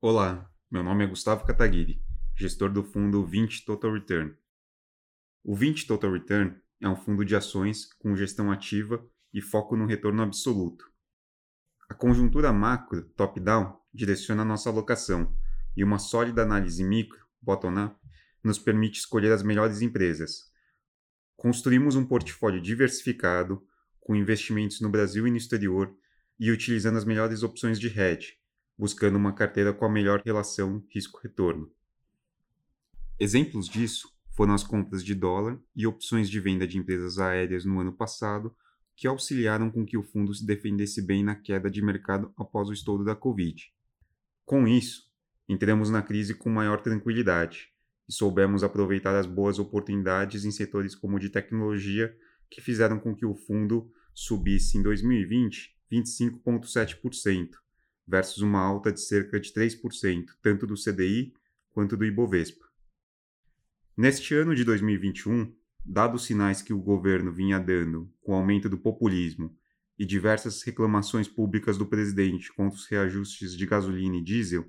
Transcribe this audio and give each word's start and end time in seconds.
Olá, 0.00 0.48
meu 0.70 0.84
nome 0.84 1.02
é 1.02 1.08
Gustavo 1.08 1.44
Kataguiri, 1.44 2.00
gestor 2.36 2.72
do 2.72 2.84
fundo 2.84 3.26
20 3.26 3.64
Total 3.64 3.92
Return. 3.92 4.32
O 5.42 5.56
20 5.56 5.88
Total 5.88 6.12
Return 6.12 6.56
é 6.80 6.88
um 6.88 6.94
fundo 6.94 7.24
de 7.24 7.34
ações 7.34 7.92
com 7.94 8.14
gestão 8.14 8.52
ativa 8.52 9.04
e 9.34 9.42
foco 9.42 9.76
no 9.76 9.86
retorno 9.86 10.22
absoluto. 10.22 10.84
A 11.88 11.94
conjuntura 11.94 12.52
macro, 12.52 13.08
top-down, 13.16 13.76
direciona 13.92 14.44
nossa 14.44 14.70
alocação 14.70 15.36
e 15.76 15.82
uma 15.82 15.98
sólida 15.98 16.42
análise 16.44 16.84
micro, 16.84 17.18
bottom-up, 17.42 17.98
nos 18.44 18.56
permite 18.56 19.00
escolher 19.00 19.32
as 19.32 19.42
melhores 19.42 19.82
empresas. 19.82 20.44
Construímos 21.36 21.96
um 21.96 22.06
portfólio 22.06 22.62
diversificado, 22.62 23.66
com 23.98 24.14
investimentos 24.14 24.80
no 24.80 24.90
Brasil 24.90 25.26
e 25.26 25.30
no 25.32 25.36
exterior 25.36 25.92
e 26.38 26.52
utilizando 26.52 26.98
as 26.98 27.04
melhores 27.04 27.42
opções 27.42 27.80
de 27.80 27.88
hedge, 27.88 28.38
buscando 28.78 29.16
uma 29.16 29.32
carteira 29.32 29.72
com 29.72 29.84
a 29.84 29.90
melhor 29.90 30.22
relação 30.24 30.84
risco-retorno. 30.88 31.70
Exemplos 33.18 33.68
disso 33.68 34.08
foram 34.30 34.54
as 34.54 34.62
compras 34.62 35.04
de 35.04 35.14
dólar 35.14 35.58
e 35.74 35.86
opções 35.86 36.30
de 36.30 36.38
venda 36.38 36.66
de 36.66 36.78
empresas 36.78 37.18
aéreas 37.18 37.64
no 37.64 37.80
ano 37.80 37.92
passado, 37.92 38.54
que 38.94 39.08
auxiliaram 39.08 39.70
com 39.70 39.84
que 39.84 39.96
o 39.96 40.02
fundo 40.02 40.32
se 40.32 40.46
defendesse 40.46 41.02
bem 41.02 41.24
na 41.24 41.34
queda 41.34 41.68
de 41.68 41.82
mercado 41.82 42.32
após 42.36 42.68
o 42.68 42.72
estouro 42.72 43.04
da 43.04 43.16
Covid. 43.16 43.72
Com 44.44 44.66
isso, 44.68 45.10
entramos 45.48 45.90
na 45.90 46.02
crise 46.02 46.34
com 46.34 46.48
maior 46.48 46.80
tranquilidade 46.80 47.72
e 48.08 48.12
soubemos 48.12 48.62
aproveitar 48.62 49.14
as 49.14 49.26
boas 49.26 49.58
oportunidades 49.58 50.44
em 50.44 50.50
setores 50.50 50.94
como 50.94 51.16
o 51.16 51.20
de 51.20 51.30
tecnologia, 51.30 52.16
que 52.48 52.60
fizeram 52.60 52.98
com 52.98 53.14
que 53.14 53.26
o 53.26 53.34
fundo 53.34 53.92
subisse 54.14 54.78
em 54.78 54.82
2020 54.82 55.76
25,7%, 55.90 57.50
versus 58.08 58.42
uma 58.42 58.60
alta 58.60 58.90
de 58.90 59.00
cerca 59.00 59.38
de 59.38 59.52
3%, 59.52 60.24
tanto 60.40 60.66
do 60.66 60.74
CDI 60.74 61.34
quanto 61.70 61.94
do 61.96 62.06
Ibovespa. 62.06 62.66
Neste 63.94 64.34
ano 64.34 64.54
de 64.54 64.64
2021, 64.64 65.54
dados 65.84 66.24
sinais 66.24 66.62
que 66.62 66.72
o 66.72 66.78
governo 66.78 67.30
vinha 67.30 67.58
dando 67.58 68.10
com 68.22 68.32
o 68.32 68.36
aumento 68.36 68.68
do 68.68 68.78
populismo 68.78 69.54
e 69.98 70.06
diversas 70.06 70.62
reclamações 70.62 71.28
públicas 71.28 71.76
do 71.76 71.84
presidente 71.84 72.52
contra 72.52 72.78
os 72.78 72.86
reajustes 72.86 73.54
de 73.54 73.66
gasolina 73.66 74.16
e 74.16 74.22
diesel, 74.22 74.64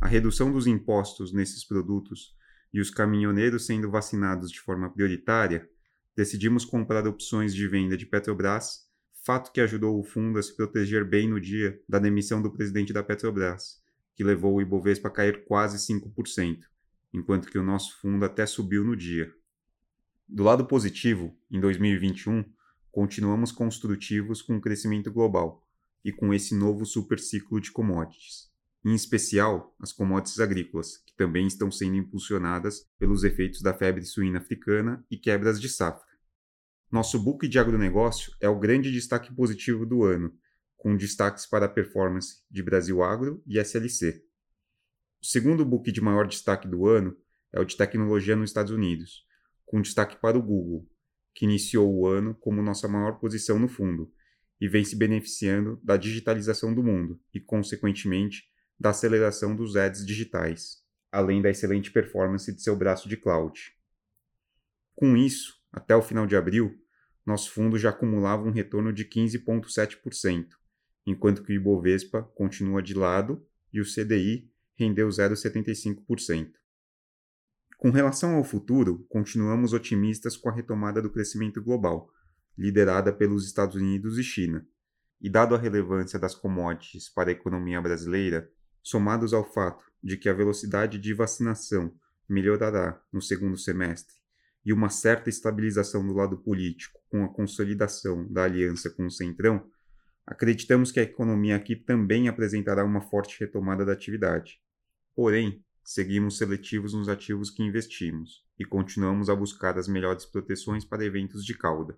a 0.00 0.06
redução 0.06 0.52
dos 0.52 0.66
impostos 0.66 1.32
nesses 1.32 1.64
produtos 1.64 2.36
e 2.74 2.80
os 2.80 2.90
caminhoneiros 2.90 3.64
sendo 3.64 3.90
vacinados 3.90 4.50
de 4.50 4.60
forma 4.60 4.90
prioritária, 4.92 5.68
decidimos 6.14 6.64
comprar 6.64 7.06
opções 7.06 7.54
de 7.54 7.66
venda 7.66 7.96
de 7.96 8.04
Petrobras 8.04 8.85
fato 9.26 9.50
que 9.50 9.60
ajudou 9.60 9.98
o 9.98 10.04
fundo 10.04 10.38
a 10.38 10.42
se 10.42 10.54
proteger 10.54 11.04
bem 11.04 11.28
no 11.28 11.40
dia 11.40 11.82
da 11.88 11.98
demissão 11.98 12.40
do 12.40 12.52
presidente 12.52 12.92
da 12.92 13.02
Petrobras, 13.02 13.82
que 14.14 14.22
levou 14.22 14.54
o 14.54 14.62
Ibovespa 14.62 15.08
a 15.08 15.10
cair 15.10 15.44
quase 15.44 15.78
5%, 15.78 16.60
enquanto 17.12 17.50
que 17.50 17.58
o 17.58 17.62
nosso 17.62 18.00
fundo 18.00 18.24
até 18.24 18.46
subiu 18.46 18.84
no 18.84 18.94
dia. 18.94 19.34
Do 20.28 20.44
lado 20.44 20.64
positivo, 20.64 21.36
em 21.50 21.60
2021, 21.60 22.44
continuamos 22.92 23.50
construtivos 23.50 24.42
com 24.42 24.58
o 24.58 24.60
crescimento 24.60 25.10
global 25.10 25.66
e 26.04 26.12
com 26.12 26.32
esse 26.32 26.54
novo 26.54 26.86
superciclo 26.86 27.60
de 27.60 27.72
commodities, 27.72 28.48
em 28.84 28.94
especial 28.94 29.74
as 29.80 29.92
commodities 29.92 30.38
agrícolas, 30.38 30.98
que 30.98 31.16
também 31.16 31.48
estão 31.48 31.68
sendo 31.68 31.96
impulsionadas 31.96 32.88
pelos 32.96 33.24
efeitos 33.24 33.60
da 33.60 33.74
febre 33.74 34.04
suína 34.04 34.38
africana 34.38 35.04
e 35.10 35.16
quebras 35.16 35.60
de 35.60 35.68
safra. 35.68 36.05
Nosso 36.90 37.18
book 37.18 37.48
de 37.48 37.58
agronegócio 37.58 38.32
é 38.40 38.48
o 38.48 38.58
grande 38.58 38.92
destaque 38.92 39.34
positivo 39.34 39.84
do 39.84 40.04
ano, 40.04 40.32
com 40.76 40.96
destaques 40.96 41.44
para 41.44 41.66
a 41.66 41.68
performance 41.68 42.44
de 42.48 42.62
Brasil 42.62 43.02
Agro 43.02 43.42
e 43.44 43.58
SLC. 43.58 44.22
O 45.20 45.26
segundo 45.26 45.64
book 45.64 45.90
de 45.90 46.00
maior 46.00 46.28
destaque 46.28 46.68
do 46.68 46.86
ano 46.86 47.16
é 47.52 47.58
o 47.58 47.64
de 47.64 47.76
tecnologia 47.76 48.36
nos 48.36 48.50
Estados 48.50 48.70
Unidos, 48.70 49.26
com 49.64 49.82
destaque 49.82 50.16
para 50.20 50.38
o 50.38 50.42
Google, 50.42 50.88
que 51.34 51.44
iniciou 51.44 51.92
o 51.92 52.06
ano 52.06 52.36
como 52.36 52.62
nossa 52.62 52.86
maior 52.86 53.18
posição 53.18 53.58
no 53.58 53.66
fundo 53.66 54.12
e 54.60 54.68
vem 54.68 54.84
se 54.84 54.94
beneficiando 54.94 55.80
da 55.82 55.96
digitalização 55.96 56.72
do 56.72 56.84
mundo 56.84 57.20
e, 57.34 57.40
consequentemente, 57.40 58.44
da 58.78 58.90
aceleração 58.90 59.56
dos 59.56 59.74
ads 59.74 60.06
digitais, 60.06 60.84
além 61.10 61.42
da 61.42 61.50
excelente 61.50 61.90
performance 61.90 62.54
de 62.54 62.62
seu 62.62 62.76
braço 62.76 63.08
de 63.08 63.16
cloud. 63.16 63.74
Com 64.94 65.16
isso, 65.16 65.55
até 65.76 65.94
o 65.94 66.00
final 66.00 66.26
de 66.26 66.34
abril, 66.34 66.74
nosso 67.24 67.52
fundo 67.52 67.78
já 67.78 67.90
acumulava 67.90 68.42
um 68.42 68.50
retorno 68.50 68.90
de 68.94 69.04
15,7%, 69.04 70.48
enquanto 71.06 71.42
que 71.42 71.52
o 71.52 71.54
Ibovespa 71.54 72.22
continua 72.34 72.82
de 72.82 72.94
lado 72.94 73.46
e 73.70 73.78
o 73.78 73.84
CDI 73.84 74.50
rendeu 74.74 75.06
0,75%. 75.08 76.52
Com 77.76 77.90
relação 77.90 78.36
ao 78.36 78.42
futuro, 78.42 79.04
continuamos 79.10 79.74
otimistas 79.74 80.34
com 80.34 80.48
a 80.48 80.52
retomada 80.52 81.02
do 81.02 81.10
crescimento 81.10 81.62
global, 81.62 82.10
liderada 82.56 83.12
pelos 83.12 83.44
Estados 83.44 83.76
Unidos 83.76 84.16
e 84.16 84.24
China. 84.24 84.66
E 85.20 85.28
dado 85.28 85.54
a 85.54 85.58
relevância 85.58 86.18
das 86.18 86.34
commodities 86.34 87.10
para 87.10 87.28
a 87.28 87.32
economia 87.32 87.82
brasileira, 87.82 88.50
somados 88.82 89.34
ao 89.34 89.44
fato 89.44 89.84
de 90.02 90.16
que 90.16 90.28
a 90.28 90.32
velocidade 90.32 90.98
de 90.98 91.12
vacinação 91.12 91.94
melhorará 92.26 92.98
no 93.12 93.20
segundo 93.20 93.58
semestre 93.58 94.25
e 94.66 94.72
uma 94.72 94.88
certa 94.90 95.30
estabilização 95.30 96.04
do 96.04 96.12
lado 96.12 96.36
político 96.38 97.00
com 97.08 97.24
a 97.24 97.28
consolidação 97.28 98.26
da 98.26 98.42
aliança 98.42 98.90
com 98.90 99.06
o 99.06 99.10
Centrão, 99.10 99.70
acreditamos 100.26 100.90
que 100.90 100.98
a 100.98 101.04
economia 101.04 101.54
aqui 101.54 101.76
também 101.76 102.26
apresentará 102.26 102.84
uma 102.84 103.00
forte 103.00 103.38
retomada 103.38 103.84
da 103.84 103.92
atividade. 103.92 104.60
Porém, 105.14 105.64
seguimos 105.84 106.36
seletivos 106.36 106.94
nos 106.94 107.08
ativos 107.08 107.48
que 107.48 107.62
investimos 107.62 108.44
e 108.58 108.64
continuamos 108.64 109.30
a 109.30 109.36
buscar 109.36 109.78
as 109.78 109.86
melhores 109.86 110.26
proteções 110.26 110.84
para 110.84 111.04
eventos 111.04 111.44
de 111.44 111.56
cauda. 111.56 111.96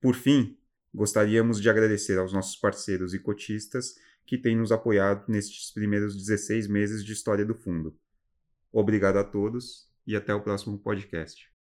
Por 0.00 0.14
fim, 0.14 0.56
gostaríamos 0.94 1.60
de 1.60 1.68
agradecer 1.68 2.16
aos 2.16 2.32
nossos 2.32 2.54
parceiros 2.54 3.12
e 3.12 3.18
cotistas 3.18 3.96
que 4.24 4.38
têm 4.38 4.56
nos 4.56 4.70
apoiado 4.70 5.24
nestes 5.26 5.72
primeiros 5.72 6.16
16 6.16 6.68
meses 6.68 7.04
de 7.04 7.12
história 7.12 7.44
do 7.44 7.56
fundo. 7.56 7.98
Obrigado 8.70 9.16
a 9.16 9.24
todos 9.24 9.90
e 10.06 10.14
até 10.14 10.32
o 10.32 10.40
próximo 10.40 10.78
podcast. 10.78 11.55